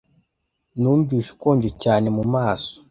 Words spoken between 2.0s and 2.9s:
mumaso.